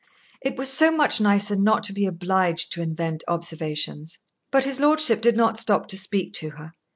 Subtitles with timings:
[0.41, 4.17] It was so much nicer not to be obliged to invent observations.
[4.49, 6.73] But his lordship did not stop to speak to her.